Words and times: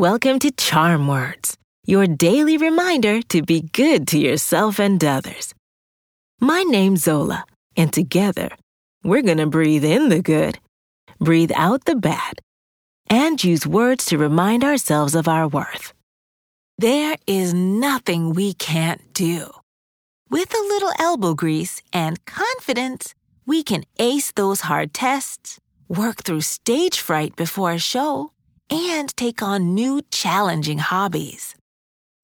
Welcome 0.00 0.38
to 0.38 0.50
Charm 0.50 1.08
Words, 1.08 1.58
your 1.84 2.06
daily 2.06 2.56
reminder 2.56 3.20
to 3.24 3.42
be 3.42 3.60
good 3.60 4.08
to 4.08 4.18
yourself 4.18 4.78
and 4.80 5.04
others. 5.04 5.52
My 6.40 6.62
name's 6.62 7.02
Zola, 7.02 7.44
and 7.76 7.92
together, 7.92 8.48
we're 9.04 9.20
going 9.20 9.36
to 9.36 9.46
breathe 9.46 9.84
in 9.84 10.08
the 10.08 10.22
good, 10.22 10.58
breathe 11.18 11.52
out 11.54 11.84
the 11.84 11.96
bad, 11.96 12.40
and 13.10 13.44
use 13.44 13.66
words 13.66 14.06
to 14.06 14.16
remind 14.16 14.64
ourselves 14.64 15.14
of 15.14 15.28
our 15.28 15.46
worth. 15.46 15.92
There 16.78 17.18
is 17.26 17.52
nothing 17.52 18.32
we 18.32 18.54
can't 18.54 19.12
do. 19.12 19.50
With 20.30 20.54
a 20.54 20.62
little 20.62 20.92
elbow 20.98 21.34
grease 21.34 21.82
and 21.92 22.24
confidence, 22.24 23.14
we 23.44 23.62
can 23.62 23.84
ace 23.98 24.32
those 24.32 24.62
hard 24.62 24.94
tests, 24.94 25.58
work 25.88 26.22
through 26.22 26.40
stage 26.40 27.00
fright 27.00 27.36
before 27.36 27.72
a 27.72 27.78
show, 27.78 28.32
and 28.70 29.14
take 29.16 29.42
on 29.42 29.74
new 29.74 30.00
challenging 30.10 30.78
hobbies. 30.78 31.54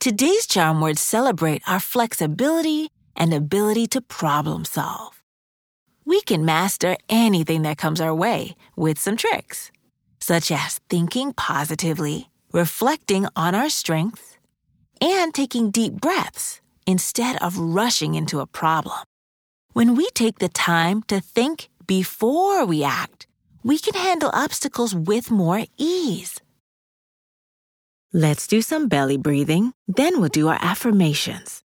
Today's 0.00 0.46
charm 0.46 0.80
words 0.80 1.00
celebrate 1.00 1.62
our 1.66 1.80
flexibility 1.80 2.90
and 3.16 3.32
ability 3.32 3.86
to 3.88 4.00
problem 4.00 4.64
solve. 4.64 5.22
We 6.04 6.20
can 6.22 6.44
master 6.44 6.96
anything 7.08 7.62
that 7.62 7.78
comes 7.78 8.00
our 8.00 8.14
way 8.14 8.56
with 8.74 8.98
some 8.98 9.16
tricks, 9.16 9.70
such 10.20 10.50
as 10.50 10.80
thinking 10.90 11.32
positively, 11.32 12.28
reflecting 12.52 13.26
on 13.36 13.54
our 13.54 13.68
strengths, 13.68 14.38
and 15.00 15.32
taking 15.32 15.70
deep 15.70 15.94
breaths 15.94 16.60
instead 16.86 17.36
of 17.42 17.58
rushing 17.58 18.14
into 18.14 18.40
a 18.40 18.46
problem. 18.46 19.04
When 19.72 19.94
we 19.94 20.08
take 20.10 20.38
the 20.38 20.48
time 20.48 21.02
to 21.04 21.20
think 21.20 21.68
before 21.86 22.66
we 22.66 22.82
act, 22.84 23.26
we 23.62 23.78
can 23.78 23.94
handle 23.94 24.30
obstacles 24.32 24.94
with 24.94 25.30
more 25.30 25.64
ease. 25.78 26.40
Let's 28.12 28.46
do 28.46 28.60
some 28.60 28.88
belly 28.88 29.16
breathing, 29.16 29.72
then 29.88 30.20
we'll 30.20 30.28
do 30.28 30.48
our 30.48 30.58
affirmations. 30.60 31.62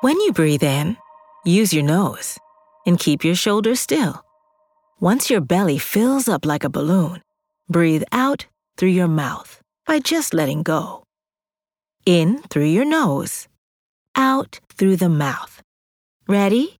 When 0.00 0.18
you 0.20 0.32
breathe 0.32 0.62
in, 0.64 0.96
use 1.44 1.72
your 1.72 1.84
nose 1.84 2.38
and 2.86 2.98
keep 2.98 3.22
your 3.22 3.34
shoulders 3.34 3.80
still. 3.80 4.24
Once 4.98 5.30
your 5.30 5.40
belly 5.40 5.78
fills 5.78 6.26
up 6.26 6.44
like 6.44 6.64
a 6.64 6.70
balloon, 6.70 7.22
breathe 7.68 8.02
out 8.10 8.46
through 8.76 8.88
your 8.88 9.08
mouth 9.08 9.60
by 9.86 9.98
just 9.98 10.34
letting 10.34 10.62
go. 10.62 11.04
In 12.06 12.42
through 12.50 12.72
your 12.72 12.86
nose, 12.86 13.46
out 14.16 14.58
through 14.72 14.96
the 14.96 15.08
mouth. 15.08 15.62
Ready? 16.26 16.79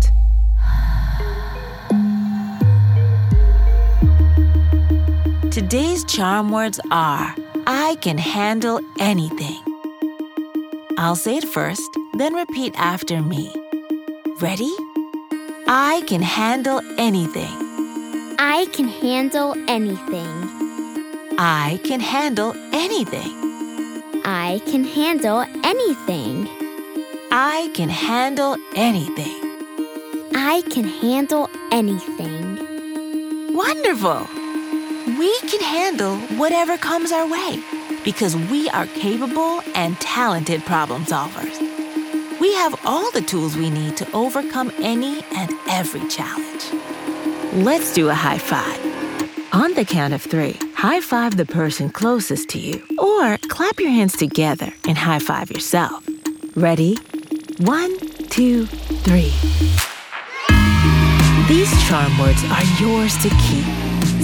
Today's 5.61 6.03
charm 6.05 6.49
words 6.49 6.79
are 6.89 7.35
I 7.67 7.95
can 8.01 8.17
handle 8.17 8.81
anything. 8.97 9.61
I'll 10.97 11.15
say 11.15 11.37
it 11.37 11.45
first, 11.45 11.87
then 12.15 12.33
repeat 12.33 12.73
after 12.77 13.21
me. 13.21 13.53
Ready? 14.41 14.73
I 15.67 16.01
can 16.07 16.23
handle 16.23 16.81
anything. 16.97 17.53
I 18.39 18.65
can 18.73 18.87
handle 18.87 19.53
anything. 19.67 20.31
I 21.37 21.79
can 21.83 21.99
handle 21.99 22.55
anything. 22.73 23.29
I 24.25 24.61
can 24.65 24.81
handle 24.81 25.45
anything. 25.63 26.49
I 27.31 27.69
can 27.75 27.89
handle 27.89 28.57
anything. 28.75 29.37
I 30.33 30.63
can 30.71 30.85
handle 30.85 31.51
anything. 31.71 33.53
Wonderful! 33.53 34.40
We 35.07 35.39
can 35.41 35.61
handle 35.61 36.17
whatever 36.37 36.77
comes 36.77 37.11
our 37.11 37.27
way 37.27 37.59
because 38.03 38.35
we 38.35 38.69
are 38.69 38.85
capable 38.85 39.61
and 39.73 39.99
talented 39.99 40.63
problem 40.63 41.05
solvers. 41.05 41.59
We 42.39 42.53
have 42.53 42.79
all 42.85 43.09
the 43.11 43.21
tools 43.21 43.57
we 43.57 43.71
need 43.71 43.97
to 43.97 44.11
overcome 44.11 44.71
any 44.79 45.23
and 45.33 45.51
every 45.67 46.07
challenge. 46.07 46.65
Let's 47.53 47.93
do 47.95 48.09
a 48.09 48.13
high 48.13 48.37
five. 48.37 48.79
On 49.51 49.73
the 49.73 49.85
count 49.85 50.13
of 50.13 50.21
three, 50.21 50.59
high 50.75 51.01
five 51.01 51.35
the 51.35 51.47
person 51.47 51.89
closest 51.89 52.49
to 52.49 52.59
you, 52.59 52.83
or 52.99 53.39
clap 53.49 53.79
your 53.79 53.89
hands 53.89 54.15
together 54.15 54.71
and 54.87 54.97
high 54.97 55.19
five 55.19 55.49
yourself. 55.49 56.07
Ready? 56.55 56.95
One, 57.57 57.97
two, 58.29 58.67
three. 58.67 59.33
These 61.47 61.87
charm 61.87 62.17
words 62.19 62.43
are 62.45 62.63
yours 62.79 63.17
to 63.23 63.29
keep. 63.29 63.80